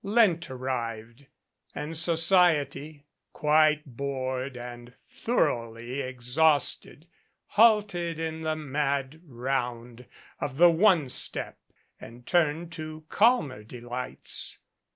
Lent 0.03 0.49
arrived, 0.49 1.27
and 1.75 1.95
society, 1.95 3.05
quite 3.33 3.85
bored 3.85 4.57
and 4.57 4.95
thoroughly 5.07 6.01
exhausted, 6.01 7.05
halted 7.49 8.17
in 8.17 8.41
the 8.41 8.55
mad 8.55 9.21
round 9.23 10.07
of 10.39 10.57
the 10.57 10.71
"one 10.71 11.07
step" 11.07 11.59
and 11.99 12.25
turned 12.25 12.71
to 12.71 13.05
calmer 13.09 13.63
delights. 13.63 14.57